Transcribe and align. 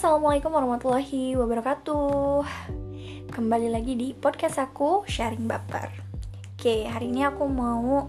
Assalamualaikum 0.00 0.56
warahmatullahi 0.56 1.36
wabarakatuh. 1.36 2.40
Kembali 3.36 3.68
lagi 3.68 4.00
di 4.00 4.16
podcast 4.16 4.56
aku 4.56 5.04
Sharing 5.04 5.44
Baper. 5.44 5.92
Oke, 6.56 6.88
hari 6.88 7.12
ini 7.12 7.20
aku 7.28 7.44
mau 7.44 8.08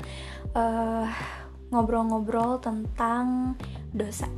uh, 0.56 1.08
ngobrol-ngobrol 1.68 2.64
tentang 2.64 3.60
dosa. 3.92 4.32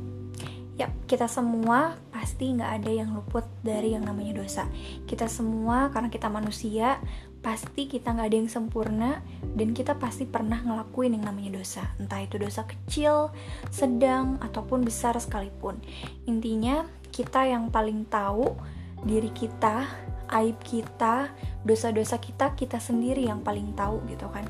Yap, 0.82 1.06
kita 1.06 1.30
semua 1.30 1.94
pasti 2.10 2.58
nggak 2.58 2.72
ada 2.82 2.90
yang 2.90 3.14
luput 3.14 3.46
dari 3.62 3.94
yang 3.94 4.02
namanya 4.02 4.42
dosa. 4.42 4.66
Kita 5.06 5.30
semua, 5.30 5.94
karena 5.94 6.10
kita 6.10 6.26
manusia, 6.26 6.98
pasti 7.38 7.86
kita 7.86 8.18
nggak 8.18 8.34
ada 8.34 8.38
yang 8.42 8.50
sempurna 8.50 9.22
dan 9.54 9.70
kita 9.70 9.94
pasti 10.02 10.26
pernah 10.26 10.58
ngelakuin 10.58 11.22
yang 11.22 11.30
namanya 11.30 11.62
dosa. 11.62 11.86
Entah 12.02 12.18
itu 12.18 12.34
dosa 12.34 12.66
kecil, 12.66 13.30
sedang 13.70 14.42
ataupun 14.42 14.82
besar 14.82 15.14
sekalipun. 15.22 15.78
Intinya 16.26 17.03
kita 17.14 17.46
yang 17.46 17.70
paling 17.70 18.02
tahu 18.10 18.58
diri 19.06 19.30
kita 19.30 19.86
aib 20.34 20.58
kita 20.66 21.30
dosa-dosa 21.62 22.18
kita 22.18 22.58
kita 22.58 22.82
sendiri 22.82 23.22
yang 23.22 23.38
paling 23.46 23.70
tahu 23.78 24.02
gitu 24.10 24.26
kan. 24.34 24.42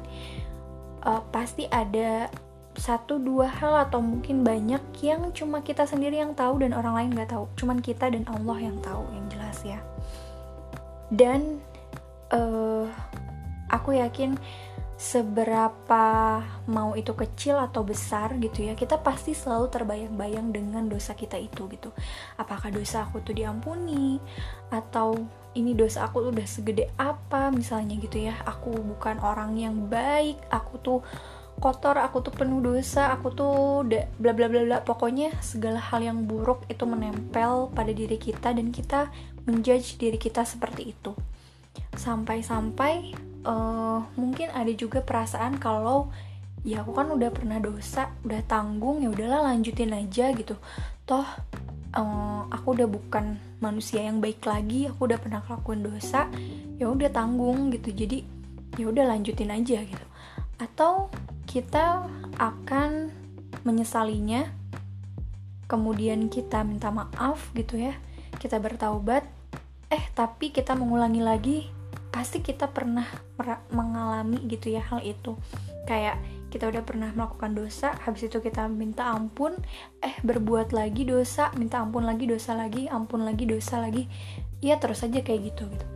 Uh, 1.04 1.20
pasti 1.28 1.68
ada 1.68 2.32
satu 2.74 3.20
dua 3.20 3.46
hal 3.46 3.87
atau 3.87 4.00
mungkin 4.00 4.40
banyak 4.40 4.80
yang 5.04 5.30
cuma 5.37 5.60
kita 5.60 5.84
sendiri 5.84 6.18
yang 6.18 6.32
tahu 6.32 6.64
dan 6.64 6.73
orang 6.73 6.96
lain 6.96 7.10
nggak 7.12 7.37
tahu. 7.37 7.45
Cuman 7.60 7.84
kita 7.84 8.09
dan 8.09 8.24
Allah 8.32 8.59
yang 8.59 8.80
tahu 8.80 9.04
yang 9.12 9.26
jelas 9.28 9.59
ya. 9.62 9.78
Dan 11.12 11.60
uh, 12.32 12.88
aku 13.68 14.01
yakin 14.01 14.40
seberapa 15.04 16.06
mau 16.64 16.96
itu 16.96 17.12
kecil 17.12 17.60
atau 17.60 17.84
besar 17.84 18.40
gitu 18.40 18.64
ya 18.64 18.72
kita 18.72 18.96
pasti 19.04 19.36
selalu 19.36 19.68
terbayang-bayang 19.68 20.48
dengan 20.48 20.88
dosa 20.88 21.12
kita 21.12 21.37
itu 21.37 21.68
gitu. 21.68 21.92
Apakah 22.40 22.73
dosa 22.73 23.04
aku 23.04 23.20
tuh 23.20 23.37
diampuni 23.37 24.16
atau 24.73 25.20
ini 25.52 25.76
dosa 25.76 26.09
aku 26.09 26.24
tuh 26.24 26.30
udah 26.32 26.48
segede 26.48 26.88
apa 26.96 27.52
misalnya 27.52 28.01
gitu 28.01 28.16
ya. 28.16 28.32
Aku 28.48 28.73
bukan 28.73 29.20
orang 29.20 29.60
yang 29.60 29.92
baik 29.92 30.40
aku 30.48 30.80
tuh 30.80 31.01
kotor 31.60 32.01
aku 32.01 32.24
tuh 32.24 32.32
penuh 32.32 32.64
dosa 32.64 33.12
aku 33.12 33.29
tuh 33.36 33.84
bla 33.84 34.32
bla 34.32 34.48
bla 34.48 34.64
bla. 34.64 34.79
Pokoknya 34.80 35.36
segala 35.45 35.84
hal 35.84 36.01
yang 36.01 36.24
buruk 36.24 36.64
itu 36.73 36.88
menempel 36.88 37.68
pada 37.76 37.92
diri 37.92 38.16
kita 38.16 38.57
dan 38.57 38.73
kita 38.73 39.12
menjudge 39.45 40.01
diri 40.01 40.16
kita 40.16 40.48
seperti 40.48 40.96
itu. 40.96 41.12
Sampai-sampai 41.92 43.34
uh, 43.45 44.00
mungkin 44.18 44.50
ada 44.50 44.73
juga 44.74 45.04
perasaan 45.04 45.60
kalau 45.60 46.10
ya 46.64 46.80
aku 46.80 46.96
kan 46.96 47.12
udah 47.12 47.28
pernah 47.28 47.60
dosa 47.60 48.09
udah 48.24 48.40
tanggung 48.48 49.04
ya 49.04 49.12
udahlah 49.12 49.52
lanjutin 49.52 49.92
aja 49.92 50.32
gitu. 50.32 50.56
Toh 51.04 51.28
uh, 51.92 52.42
aku 52.48 52.80
udah 52.80 52.88
bukan 52.88 53.36
manusia 53.60 54.04
yang 54.04 54.18
baik 54.18 54.45
lagi 54.45 54.88
aku 54.88 55.09
udah 55.09 55.20
pernah 55.20 55.45
lakuin 55.45 55.84
dosa 55.84 56.26
ya 56.80 56.88
udah 56.88 57.12
tanggung 57.12 57.68
gitu. 57.70 57.92
Jadi 57.92 58.24
ya 58.80 58.88
udah 58.88 59.04
lanjutin 59.12 59.52
aja 59.52 59.84
gitu. 59.84 60.06
Atau 60.56 61.12
kita 61.45 62.08
akan 62.40 63.12
menyesalinya 63.62 64.48
kemudian 65.69 66.32
kita 66.32 66.64
minta 66.64 66.88
maaf 66.88 67.53
gitu 67.53 67.76
ya. 67.76 67.92
Kita 68.41 68.56
bertaubat 68.56 69.28
eh 69.92 70.04
tapi 70.16 70.48
kita 70.50 70.72
mengulangi 70.75 71.22
lagi 71.22 71.58
pasti 72.15 72.38
kita 72.38 72.70
pernah 72.70 73.10
mengalami 73.75 74.38
gitu 74.47 74.70
ya 74.70 74.87
hal 74.87 75.03
itu. 75.03 75.34
Kayak 75.91 76.22
kita 76.54 76.70
udah 76.70 76.87
pernah 76.87 77.10
melakukan 77.10 77.50
dosa 77.50 77.98
habis 78.06 78.31
itu 78.31 78.38
kita 78.38 78.70
minta 78.70 79.10
ampun 79.10 79.59
eh 79.98 80.15
berbuat 80.22 80.70
lagi 80.70 81.03
dosa 81.03 81.50
minta 81.59 81.82
ampun 81.82 82.06
lagi 82.06 82.31
dosa 82.31 82.54
lagi 82.54 82.87
ampun 82.87 83.26
lagi 83.26 83.42
dosa 83.42 83.82
lagi 83.82 84.06
ya 84.62 84.78
terus 84.78 85.02
aja 85.02 85.19
kayak 85.19 85.50
gitu 85.50 85.66
gitu. 85.66 85.86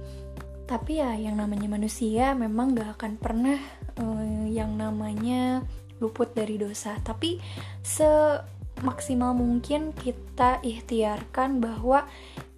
Tapi 0.66 0.98
ya 0.98 1.14
yang 1.14 1.38
namanya 1.38 1.70
manusia 1.70 2.34
memang 2.34 2.74
gak 2.74 2.98
akan 2.98 3.12
pernah 3.22 3.56
uh, 4.02 4.44
yang 4.50 4.74
namanya 4.74 5.62
luput 6.02 6.34
dari 6.34 6.58
dosa. 6.58 6.98
Tapi 7.06 7.38
se 7.80 8.42
maksimal 8.82 9.34
mungkin 9.34 9.94
kita 9.94 10.58
ikhtiarkan 10.62 11.62
bahwa 11.62 12.06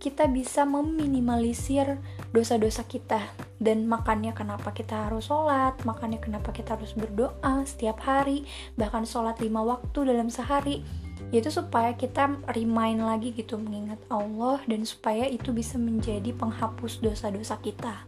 kita 0.00 0.24
bisa 0.32 0.64
meminimalisir 0.64 2.00
dosa-dosa 2.32 2.88
kita 2.88 3.20
dan 3.60 3.84
makanya 3.84 4.32
kenapa 4.32 4.72
kita 4.72 5.06
harus 5.06 5.28
sholat 5.28 5.76
makanya 5.84 6.16
kenapa 6.16 6.56
kita 6.56 6.80
harus 6.80 6.96
berdoa 6.96 7.68
setiap 7.68 8.00
hari 8.00 8.48
bahkan 8.80 9.04
sholat 9.04 9.36
lima 9.44 9.60
waktu 9.60 10.08
dalam 10.08 10.32
sehari. 10.32 10.82
Yaitu 11.30 11.52
supaya 11.52 11.94
kita 11.94 12.42
remind 12.50 13.06
lagi 13.06 13.30
gitu 13.30 13.54
mengingat 13.54 14.02
Allah 14.10 14.58
dan 14.66 14.82
supaya 14.82 15.30
itu 15.30 15.54
bisa 15.54 15.78
menjadi 15.78 16.34
penghapus 16.34 16.98
dosa-dosa 16.98 17.54
kita. 17.62 18.02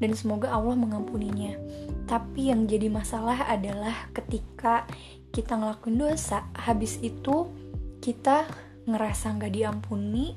Dan 0.00 0.16
semoga 0.16 0.48
Allah 0.48 0.72
mengampuninya. 0.72 1.60
Tapi 2.08 2.48
yang 2.48 2.64
jadi 2.64 2.88
masalah 2.88 3.44
adalah 3.44 4.08
ketika 4.16 4.88
kita 5.36 5.52
ngelakuin 5.58 6.00
dosa 6.00 6.48
habis 6.56 6.96
itu 7.04 7.52
kita 8.00 8.48
ngerasa 8.88 9.36
nggak 9.36 9.52
diampuni 9.52 10.32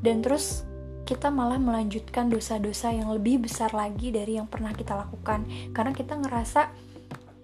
dan 0.00 0.24
terus 0.24 0.64
kita 1.02 1.28
malah 1.28 1.58
melanjutkan 1.58 2.30
dosa-dosa 2.30 2.94
yang 2.94 3.10
lebih 3.12 3.44
besar 3.44 3.74
lagi 3.74 4.14
dari 4.14 4.38
yang 4.38 4.46
pernah 4.46 4.72
kita 4.72 4.94
lakukan. 4.96 5.44
Karena 5.74 5.92
kita 5.92 6.16
ngerasa 6.16 6.70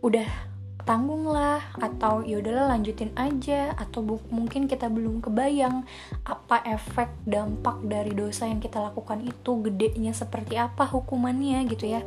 udah 0.00 0.28
tanggung 0.88 1.28
lah 1.28 1.60
atau 1.76 2.24
ya 2.24 2.40
udahlah 2.40 2.72
lanjutin 2.72 3.12
aja 3.12 3.76
atau 3.76 4.00
mungkin 4.32 4.64
kita 4.64 4.88
belum 4.88 5.20
kebayang 5.20 5.84
apa 6.24 6.64
efek 6.64 7.12
dampak 7.28 7.84
dari 7.84 8.16
dosa 8.16 8.48
yang 8.48 8.56
kita 8.56 8.80
lakukan 8.80 9.20
itu 9.20 9.68
gedenya 9.68 10.16
seperti 10.16 10.56
apa 10.56 10.88
hukumannya 10.88 11.68
gitu 11.68 11.92
ya. 11.92 12.00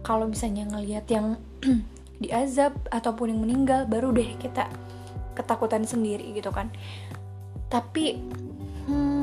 Kalau 0.00 0.24
misalnya 0.24 0.72
ngelihat 0.72 1.04
yang 1.12 1.36
diazab 2.24 2.72
ataupun 2.88 3.36
yang 3.36 3.40
meninggal 3.44 3.84
baru 3.84 4.08
deh 4.14 4.40
kita 4.40 4.72
ketakutan 5.36 5.84
sendiri 5.84 6.32
gitu 6.32 6.48
kan. 6.48 6.72
Tapi 7.68 8.16
hmm, 8.88 9.21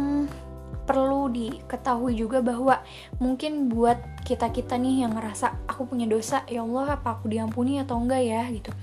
perlu 0.90 1.30
diketahui 1.30 2.18
juga 2.18 2.42
bahwa 2.42 2.82
mungkin 3.22 3.70
buat 3.70 4.26
kita 4.26 4.50
kita 4.50 4.74
nih 4.82 5.06
yang 5.06 5.14
ngerasa 5.14 5.70
aku 5.70 5.86
punya 5.86 6.10
dosa 6.10 6.42
ya 6.50 6.66
Allah 6.66 6.98
apa 6.98 7.22
aku 7.22 7.30
diampuni 7.30 7.78
atau 7.78 8.02
enggak 8.02 8.26
ya 8.26 8.42
gitu 8.50 8.74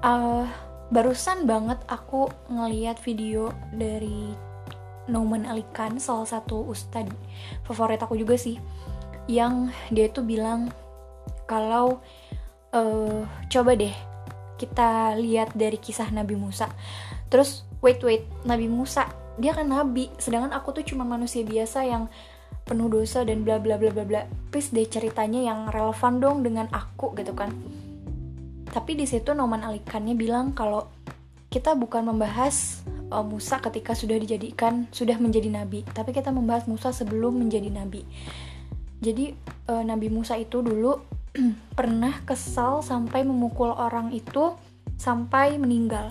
uh, 0.00 0.48
barusan 0.88 1.44
banget 1.44 1.76
aku 1.92 2.32
ngeliat 2.48 2.96
video 3.04 3.52
dari 3.76 4.32
Nauman 5.12 5.44
Alikan 5.44 6.00
salah 6.00 6.24
satu 6.24 6.64
ustadz 6.64 7.12
favorit 7.68 8.00
aku 8.00 8.16
juga 8.16 8.40
sih 8.40 8.56
yang 9.28 9.68
dia 9.92 10.08
itu 10.08 10.24
bilang 10.24 10.72
kalau 11.44 12.00
uh, 12.72 13.28
coba 13.52 13.76
deh 13.76 13.92
kita 14.58 15.14
lihat 15.14 15.54
dari 15.54 15.78
kisah 15.78 16.10
Nabi 16.10 16.34
Musa. 16.34 16.66
Terus 17.30 17.62
wait 17.78 18.02
wait, 18.02 18.26
Nabi 18.42 18.66
Musa 18.66 19.06
dia 19.38 19.54
kan 19.54 19.70
nabi, 19.70 20.10
sedangkan 20.18 20.50
aku 20.50 20.74
tuh 20.74 20.84
cuma 20.84 21.06
manusia 21.06 21.46
biasa 21.46 21.86
yang 21.86 22.10
penuh 22.68 22.90
dosa 22.92 23.24
dan 23.24 23.46
bla 23.46 23.56
bla 23.56 23.80
bla 23.80 23.88
bla 23.94 24.04
bla. 24.04 24.22
Please 24.52 24.74
deh 24.74 24.84
ceritanya 24.84 25.40
yang 25.40 25.70
relevan 25.72 26.20
dong 26.20 26.44
dengan 26.44 26.66
aku 26.74 27.14
gitu 27.16 27.32
kan. 27.32 27.54
Tapi 28.68 28.98
di 28.98 29.08
situ 29.08 29.32
Noman 29.32 29.64
Alikannya 29.64 30.12
bilang 30.12 30.52
kalau 30.52 30.90
kita 31.48 31.72
bukan 31.72 32.04
membahas 32.04 32.84
uh, 33.08 33.24
Musa 33.24 33.56
ketika 33.64 33.96
sudah 33.96 34.20
dijadikan 34.20 34.84
sudah 34.92 35.16
menjadi 35.16 35.48
nabi, 35.48 35.86
tapi 35.88 36.12
kita 36.12 36.28
membahas 36.28 36.68
Musa 36.68 36.92
sebelum 36.92 37.40
menjadi 37.40 37.72
nabi. 37.72 38.04
Jadi 38.98 39.30
uh, 39.70 39.86
Nabi 39.86 40.10
Musa 40.10 40.34
itu 40.34 40.58
dulu 40.58 40.98
pernah 41.78 42.20
kesal 42.26 42.82
sampai 42.82 43.22
memukul 43.22 43.70
orang 43.70 44.10
itu 44.10 44.58
sampai 44.98 45.54
meninggal 45.56 46.10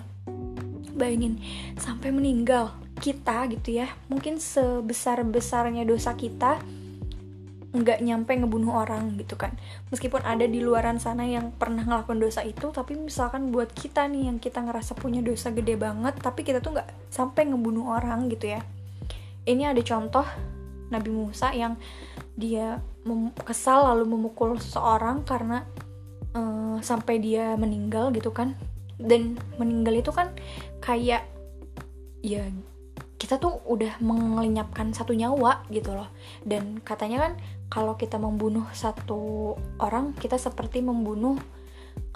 bayangin 0.98 1.38
sampai 1.78 2.10
meninggal 2.10 2.74
kita 2.98 3.46
gitu 3.48 3.80
ya 3.80 3.88
mungkin 4.10 4.42
sebesar 4.42 5.22
besarnya 5.24 5.86
dosa 5.86 6.12
kita 6.18 6.58
nggak 7.68 8.00
nyampe 8.00 8.32
ngebunuh 8.32 8.80
orang 8.80 9.12
gitu 9.20 9.36
kan. 9.36 9.52
Meskipun 9.92 10.24
ada 10.24 10.48
di 10.48 10.64
luaran 10.64 10.96
sana 10.96 11.28
yang 11.28 11.52
pernah 11.52 11.84
ngelakuin 11.84 12.16
dosa 12.16 12.40
itu 12.40 12.72
tapi 12.72 12.96
misalkan 12.96 13.52
buat 13.52 13.68
kita 13.76 14.08
nih 14.08 14.32
yang 14.32 14.40
kita 14.40 14.64
ngerasa 14.64 14.96
punya 14.96 15.20
dosa 15.20 15.52
gede 15.52 15.76
banget 15.76 16.16
tapi 16.16 16.48
kita 16.48 16.64
tuh 16.64 16.80
nggak 16.80 16.88
sampai 17.12 17.44
ngebunuh 17.52 17.92
orang 17.92 18.32
gitu 18.32 18.56
ya. 18.56 18.64
Ini 19.44 19.76
ada 19.76 19.82
contoh 19.84 20.24
Nabi 20.88 21.10
Musa 21.12 21.52
yang 21.52 21.76
dia 22.40 22.80
kesal 23.44 23.84
lalu 23.92 24.16
memukul 24.16 24.56
seseorang 24.56 25.24
karena 25.28 25.64
uh, 26.32 26.80
sampai 26.80 27.20
dia 27.20 27.52
meninggal 27.60 28.16
gitu 28.16 28.32
kan. 28.32 28.56
Dan 28.96 29.36
meninggal 29.60 30.00
itu 30.00 30.10
kan 30.10 30.32
kayak 30.80 31.28
ya 32.24 32.48
kita 33.28 33.44
tuh 33.44 33.60
udah 33.68 34.00
melenyapkan 34.00 34.88
satu 34.96 35.12
nyawa 35.12 35.60
gitu 35.68 35.92
loh. 35.92 36.08
Dan 36.48 36.80
katanya 36.80 37.28
kan 37.28 37.32
kalau 37.68 37.92
kita 38.00 38.16
membunuh 38.16 38.64
satu 38.72 39.52
orang 39.84 40.16
kita 40.16 40.40
seperti 40.40 40.80
membunuh 40.80 41.36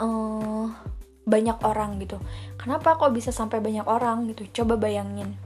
uh, 0.00 0.73
banyak 1.29 1.61
orang 1.69 2.00
gitu. 2.00 2.17
Kenapa 2.56 2.97
kok 2.97 3.12
bisa 3.12 3.29
sampai 3.29 3.61
banyak 3.61 3.85
orang 3.85 4.25
gitu? 4.32 4.64
Coba 4.64 4.81
bayangin. 4.81 5.37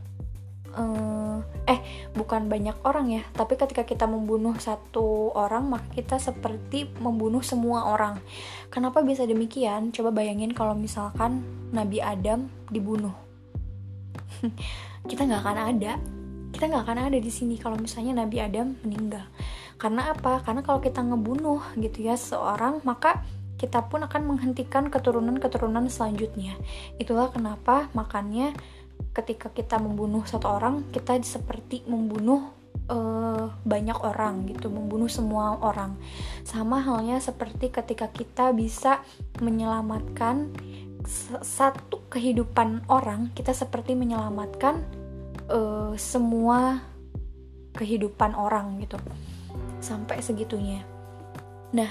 Uh, 0.70 1.42
eh 1.66 1.82
bukan 2.14 2.46
banyak 2.46 2.76
orang 2.84 3.08
ya 3.08 3.24
tapi 3.32 3.56
ketika 3.56 3.88
kita 3.88 4.04
membunuh 4.04 4.52
satu 4.60 5.32
orang 5.32 5.72
maka 5.72 5.88
kita 5.98 6.22
seperti 6.22 6.94
membunuh 7.02 7.42
semua 7.42 7.90
orang. 7.90 8.22
Kenapa 8.70 9.02
bisa 9.02 9.26
demikian? 9.26 9.90
Coba 9.90 10.14
bayangin 10.14 10.54
kalau 10.54 10.78
misalkan 10.78 11.42
Nabi 11.74 11.98
Adam 11.98 12.46
dibunuh 12.70 13.25
kita 15.10 15.22
nggak 15.26 15.42
akan 15.42 15.58
ada. 15.76 15.92
Kita 16.50 16.64
nggak 16.72 16.82
akan 16.88 16.98
ada 17.12 17.18
di 17.20 17.32
sini 17.32 17.60
kalau 17.60 17.76
misalnya 17.76 18.24
Nabi 18.24 18.40
Adam 18.40 18.76
meninggal. 18.86 19.26
Karena 19.76 20.12
apa? 20.12 20.40
Karena 20.40 20.64
kalau 20.64 20.80
kita 20.80 21.04
ngebunuh 21.04 21.60
gitu 21.76 22.00
ya 22.00 22.16
seorang 22.16 22.80
maka 22.82 23.20
kita 23.56 23.88
pun 23.88 24.04
akan 24.04 24.22
menghentikan 24.36 24.88
keturunan-keturunan 24.92 25.88
selanjutnya. 25.88 26.56
Itulah 27.00 27.32
kenapa 27.32 27.88
makannya 27.96 28.52
ketika 29.12 29.52
kita 29.52 29.80
membunuh 29.80 30.24
satu 30.28 30.48
orang 30.48 30.84
kita 30.92 31.16
seperti 31.24 31.84
membunuh 31.88 32.52
uh, 32.88 33.48
banyak 33.64 33.96
orang 34.04 34.44
gitu 34.48 34.68
membunuh 34.68 35.08
semua 35.08 35.56
orang. 35.60 35.96
Sama 36.44 36.80
halnya 36.84 37.18
seperti 37.18 37.72
ketika 37.72 38.12
kita 38.12 38.52
bisa 38.52 39.00
menyelamatkan 39.40 40.52
satu 41.42 42.10
kehidupan 42.10 42.90
orang 42.90 43.30
kita 43.32 43.54
seperti 43.54 43.94
menyelamatkan 43.94 44.82
uh, 45.46 45.94
semua 45.94 46.82
kehidupan 47.78 48.34
orang 48.34 48.82
gitu. 48.82 48.98
Sampai 49.78 50.18
segitunya. 50.20 50.82
Nah 51.70 51.90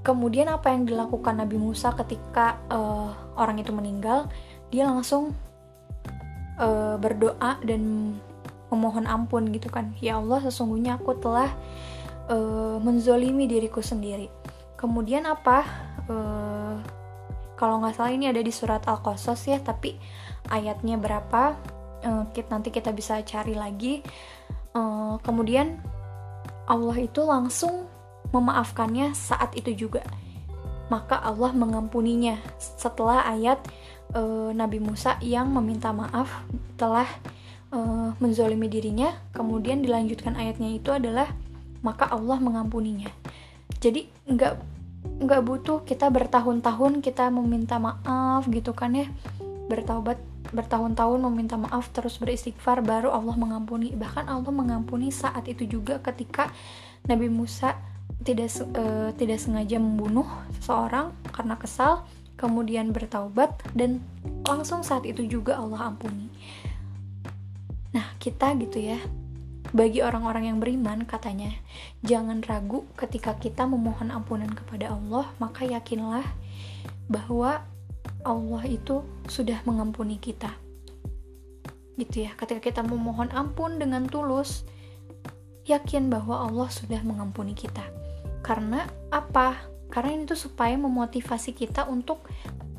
kemudian 0.00 0.48
apa 0.48 0.70
yang 0.70 0.86
dilakukan 0.86 1.42
Nabi 1.42 1.58
Musa 1.58 1.92
ketika 1.92 2.62
uh, 2.72 3.12
orang 3.36 3.60
itu 3.60 3.74
meninggal? 3.74 4.30
Dia 4.72 4.88
langsung 4.88 5.36
uh, 6.56 6.96
berdoa 6.96 7.60
dan 7.62 8.14
memohon 8.72 9.06
ampun 9.06 9.52
gitu 9.52 9.68
kan. 9.68 9.94
Ya 10.00 10.18
Allah 10.18 10.42
sesungguhnya 10.42 10.98
aku 10.98 11.18
telah 11.20 11.50
uh, 12.30 12.78
menzolimi 12.80 13.46
diriku 13.46 13.84
sendiri. 13.84 14.30
Kemudian 14.78 15.26
apa? 15.26 15.66
Uh, 16.06 16.78
kalau 17.56 17.80
nggak 17.80 17.96
salah 17.96 18.12
ini 18.12 18.28
ada 18.28 18.44
di 18.44 18.52
surat 18.52 18.84
al-qasas 18.84 19.40
ya 19.48 19.58
tapi 19.58 19.96
ayatnya 20.52 21.00
berapa? 21.00 21.56
Kita, 22.06 22.48
nanti 22.54 22.70
kita 22.70 22.94
bisa 22.94 23.18
cari 23.26 23.58
lagi. 23.58 23.98
Uh, 24.76 25.18
kemudian 25.26 25.80
Allah 26.70 26.94
itu 27.02 27.24
langsung 27.26 27.90
memaafkannya 28.30 29.10
saat 29.16 29.56
itu 29.58 29.88
juga. 29.88 30.06
Maka 30.86 31.18
Allah 31.18 31.50
mengampuninya 31.50 32.38
setelah 32.60 33.26
ayat 33.26 33.58
uh, 34.14 34.54
Nabi 34.54 34.78
Musa 34.78 35.18
yang 35.18 35.50
meminta 35.50 35.90
maaf 35.90 36.46
telah 36.78 37.08
uh, 37.74 38.14
menzolimi 38.22 38.70
dirinya. 38.70 39.10
Kemudian 39.34 39.82
dilanjutkan 39.82 40.38
ayatnya 40.38 40.78
itu 40.78 40.94
adalah 40.94 41.26
maka 41.82 42.06
Allah 42.06 42.38
mengampuninya. 42.38 43.10
Jadi 43.82 44.06
nggak 44.30 44.75
nggak 45.06 45.42
butuh 45.42 45.78
kita 45.86 46.10
bertahun-tahun 46.12 47.00
kita 47.00 47.30
meminta 47.32 47.80
maaf 47.80 48.44
gitu 48.50 48.76
kan 48.76 48.92
ya 48.94 49.06
bertaubat 49.66 50.20
bertahun-tahun 50.54 51.18
meminta 51.26 51.58
maaf 51.58 51.90
terus 51.90 52.22
beristighfar 52.22 52.84
baru 52.84 53.10
Allah 53.10 53.34
mengampuni 53.34 53.90
bahkan 53.98 54.30
Allah 54.30 54.54
mengampuni 54.54 55.10
saat 55.10 55.46
itu 55.50 55.66
juga 55.66 55.98
ketika 55.98 56.54
Nabi 57.10 57.26
Musa 57.26 57.74
tidak 58.22 58.50
uh, 58.78 59.10
tidak 59.18 59.38
sengaja 59.42 59.78
membunuh 59.82 60.26
seseorang 60.58 61.10
karena 61.34 61.58
kesal 61.58 62.06
kemudian 62.36 62.92
bertaubat 62.92 63.56
dan 63.72 64.04
langsung 64.44 64.84
saat 64.84 65.08
itu 65.08 65.24
juga 65.24 65.56
Allah 65.56 65.90
ampuni. 65.90 66.28
Nah, 67.96 68.12
kita 68.20 68.52
gitu 68.60 68.76
ya. 68.76 69.00
Bagi 69.74 70.02
orang-orang 70.02 70.52
yang 70.52 70.58
beriman 70.62 71.02
katanya, 71.08 71.50
jangan 72.04 72.42
ragu 72.46 72.86
ketika 72.94 73.34
kita 73.38 73.66
memohon 73.66 74.14
ampunan 74.14 74.50
kepada 74.50 74.94
Allah, 74.94 75.30
maka 75.42 75.66
yakinlah 75.66 76.26
bahwa 77.10 77.66
Allah 78.22 78.62
itu 78.66 79.02
sudah 79.26 79.62
mengampuni 79.66 80.18
kita. 80.22 80.50
Gitu 81.98 82.28
ya, 82.28 82.36
ketika 82.38 82.60
kita 82.60 82.80
memohon 82.84 83.32
ampun 83.34 83.80
dengan 83.80 84.06
tulus, 84.06 84.62
yakin 85.66 86.12
bahwa 86.12 86.46
Allah 86.46 86.68
sudah 86.70 87.02
mengampuni 87.02 87.56
kita. 87.56 87.82
Karena 88.44 88.86
apa? 89.10 89.74
karena 89.90 90.18
ini 90.18 90.22
tuh 90.26 90.38
supaya 90.38 90.74
memotivasi 90.74 91.54
kita 91.54 91.86
untuk 91.86 92.26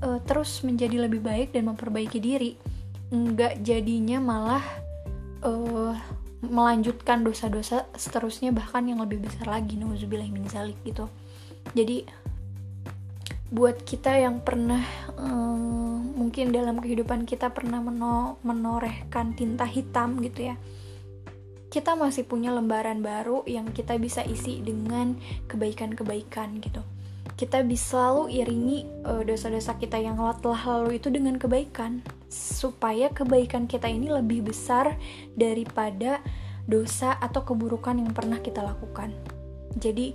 uh, 0.03 0.19
terus 0.21 0.61
menjadi 0.63 1.07
lebih 1.07 1.23
baik 1.23 1.55
dan 1.55 1.71
memperbaiki 1.71 2.19
diri 2.19 2.59
nggak 3.07 3.63
jadinya 3.63 4.19
malah 4.19 4.65
uh, 5.41 5.95
melanjutkan 6.45 7.25
dosa-dosa 7.25 7.89
seterusnya 7.97 8.53
bahkan 8.53 8.85
yang 8.85 9.01
lebih 9.01 9.21
besar 9.23 9.49
lagi 9.49 9.77
nauzubillah 9.77 10.29
min 10.29 10.45
zalik 10.45 10.77
gitu. 10.85 11.09
Jadi 11.73 12.05
buat 13.47 13.79
kita 13.87 14.11
yang 14.19 14.43
pernah 14.43 14.83
uh, 15.15 15.95
mungkin 16.17 16.51
dalam 16.51 16.83
kehidupan 16.83 17.23
kita 17.23 17.55
pernah 17.55 17.79
meno 17.79 18.43
menorehkan 18.43 19.39
tinta 19.39 19.63
hitam 19.63 20.19
gitu 20.19 20.51
ya 20.51 20.55
kita 21.71 21.95
masih 21.95 22.27
punya 22.27 22.51
lembaran 22.51 22.99
baru 22.99 23.43
yang 23.47 23.71
kita 23.71 23.95
bisa 23.99 24.23
isi 24.23 24.59
dengan 24.63 25.15
kebaikan-kebaikan 25.47 26.59
gitu 26.59 26.83
kita 27.35 27.65
bisa 27.67 27.97
selalu 27.97 28.23
iringi 28.39 28.79
eh, 29.03 29.23
dosa-dosa 29.27 29.75
kita 29.75 29.99
yang 29.99 30.15
telah 30.39 30.61
lalu 30.63 31.01
itu 31.01 31.11
dengan 31.11 31.35
kebaikan 31.35 32.05
supaya 32.31 33.11
kebaikan 33.11 33.67
kita 33.67 33.87
ini 33.87 34.11
lebih 34.11 34.47
besar 34.47 34.95
daripada 35.35 36.19
dosa 36.67 37.15
atau 37.17 37.47
keburukan 37.47 37.95
yang 37.95 38.11
pernah 38.11 38.43
kita 38.43 38.59
lakukan. 38.59 39.15
Jadi 39.77 40.11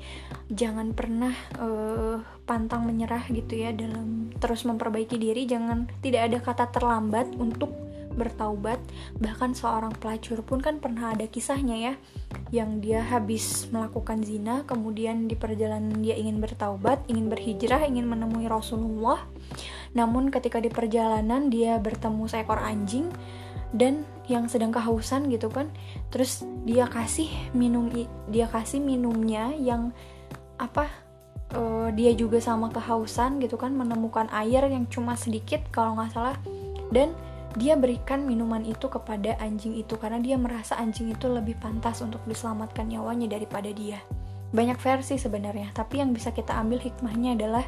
jangan 0.51 0.91
pernah 0.91 1.33
uh, 1.63 2.19
pantang 2.45 2.83
menyerah 2.83 3.25
gitu 3.31 3.63
ya 3.63 3.71
dalam 3.71 4.35
terus 4.43 4.67
memperbaiki 4.67 5.17
diri. 5.17 5.47
Jangan 5.47 5.89
tidak 6.03 6.29
ada 6.29 6.39
kata 6.43 6.65
terlambat 6.75 7.31
untuk 7.39 7.71
bertaubat 8.15 8.79
bahkan 9.19 9.57
seorang 9.57 9.93
pelacur 9.97 10.41
pun 10.45 10.61
kan 10.61 10.79
pernah 10.79 11.13
ada 11.13 11.27
kisahnya 11.27 11.77
ya 11.77 11.95
yang 12.53 12.85
dia 12.85 13.01
habis 13.01 13.69
melakukan 13.73 14.21
zina 14.21 14.63
kemudian 14.69 15.29
di 15.29 15.37
perjalanan 15.37 16.01
dia 16.01 16.17
ingin 16.17 16.41
bertaubat 16.41 17.05
ingin 17.09 17.33
berhijrah 17.33 17.85
ingin 17.89 18.09
menemui 18.09 18.49
Rasulullah. 18.49 19.25
Namun 19.93 20.33
ketika 20.33 20.61
di 20.61 20.73
perjalanan 20.73 21.53
dia 21.53 21.77
bertemu 21.81 22.25
seekor 22.29 22.61
anjing 22.61 23.13
dan 23.73 24.05
yang 24.29 24.47
sedang 24.47 24.71
kehausan 24.71 25.33
gitu 25.33 25.49
kan 25.49 25.73
terus 26.13 26.45
dia 26.69 26.87
kasih 26.87 27.29
minum 27.57 27.89
dia 28.29 28.47
kasih 28.47 28.79
minumnya 28.79 29.51
yang 29.57 29.91
apa 30.61 30.87
uh, 31.57 31.89
dia 31.97 32.13
juga 32.13 32.39
sama 32.39 32.69
kehausan 32.69 33.41
gitu 33.41 33.57
kan 33.57 33.73
menemukan 33.73 34.29
air 34.31 34.69
yang 34.69 34.85
cuma 34.93 35.17
sedikit 35.17 35.65
kalau 35.73 35.97
nggak 35.97 36.13
salah 36.13 36.37
dan 36.93 37.17
dia 37.53 37.77
berikan 37.77 38.25
minuman 38.25 38.65
itu 38.65 38.89
kepada 38.89 39.37
anjing 39.37 39.77
itu 39.77 40.01
karena 40.01 40.23
dia 40.25 40.41
merasa 40.41 40.81
anjing 40.81 41.13
itu 41.13 41.29
lebih 41.29 41.61
pantas 41.61 42.01
untuk 42.01 42.25
diselamatkan 42.25 42.89
nyawanya 42.89 43.37
daripada 43.37 43.69
dia. 43.69 44.01
Banyak 44.53 44.81
versi 44.81 45.17
sebenarnya, 45.21 45.73
tapi 45.73 46.01
yang 46.01 46.13
bisa 46.17 46.33
kita 46.33 46.57
ambil 46.57 46.81
hikmahnya 46.81 47.37
adalah 47.37 47.65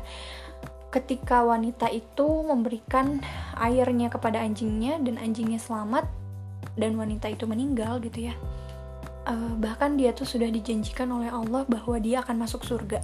ketika 0.89 1.43
wanita 1.43 1.91
itu 1.91 2.25
memberikan 2.47 3.21
airnya 3.59 4.09
kepada 4.09 4.41
anjingnya 4.41 5.01
dan 5.03 5.19
anjingnya 5.19 5.59
selamat 5.59 6.07
dan 6.81 6.97
wanita 6.97 7.29
itu 7.29 7.45
meninggal 7.45 8.01
gitu 8.01 8.31
ya. 8.31 8.35
Uh, 9.25 9.57
bahkan 9.57 9.97
dia 9.97 10.13
tuh 10.13 10.29
sudah 10.29 10.49
dijanjikan 10.53 11.09
oleh 11.09 11.33
Allah 11.33 11.65
bahwa 11.65 11.97
dia 12.01 12.21
akan 12.21 12.45
masuk 12.45 12.65
surga. 12.65 13.01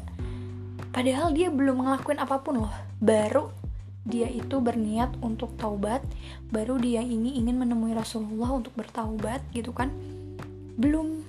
Padahal 0.93 1.33
dia 1.33 1.49
belum 1.49 1.85
ngelakuin 1.85 2.21
apa 2.21 2.41
pun 2.45 2.69
loh. 2.69 2.75
Baru 3.01 3.60
dia 4.09 4.33
itu 4.33 4.57
berniat 4.65 5.13
untuk 5.21 5.53
taubat 5.61 6.01
baru 6.49 6.81
dia 6.81 7.05
ini 7.05 7.37
ingin 7.37 7.61
menemui 7.61 7.93
Rasulullah 7.93 8.57
untuk 8.57 8.73
bertaubat 8.73 9.45
gitu 9.53 9.77
kan. 9.77 9.93
Belum 10.81 11.21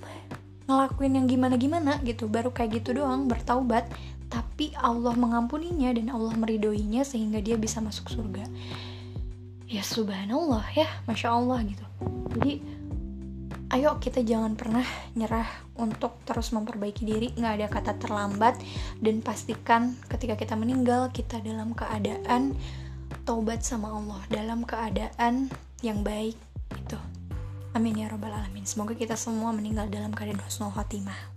ngelakuin 0.64 1.20
yang 1.20 1.26
gimana-gimana 1.28 2.00
gitu 2.06 2.32
baru 2.32 2.48
kayak 2.48 2.82
gitu 2.82 2.96
doang 2.96 3.28
bertaubat. 3.28 3.84
Tapi 4.32 4.72
Allah 4.80 5.12
mengampuninya 5.12 5.92
dan 5.92 6.08
Allah 6.08 6.32
meridoinya 6.32 7.04
sehingga 7.04 7.44
dia 7.44 7.60
bisa 7.60 7.84
masuk 7.84 8.08
surga. 8.08 8.48
Ya 9.68 9.84
subhanallah 9.84 10.64
ya 10.72 10.88
masya 11.04 11.36
Allah 11.36 11.60
gitu. 11.68 11.84
Jadi 12.32 12.52
ayo 13.76 14.00
kita 14.00 14.24
jangan 14.24 14.56
pernah 14.56 14.84
nyerah 15.12 15.48
untuk 15.82 16.22
terus 16.22 16.54
memperbaiki 16.54 17.02
diri 17.02 17.28
nggak 17.34 17.54
ada 17.58 17.66
kata 17.66 17.92
terlambat 17.98 18.54
dan 19.02 19.18
pastikan 19.18 19.98
ketika 20.06 20.38
kita 20.38 20.54
meninggal 20.54 21.10
kita 21.10 21.42
dalam 21.42 21.74
keadaan 21.74 22.54
taubat 23.26 23.66
sama 23.66 23.90
Allah 23.90 24.22
dalam 24.30 24.62
keadaan 24.62 25.50
yang 25.82 26.06
baik 26.06 26.38
itu 26.78 26.98
amin 27.72 28.04
ya 28.04 28.06
robbal 28.12 28.32
alamin. 28.32 28.68
Semoga 28.68 28.92
kita 28.92 29.16
semua 29.16 29.48
meninggal 29.50 29.88
dalam 29.88 30.12
keadaan 30.12 30.40
husnul 30.44 30.72
khotimah 30.76 31.31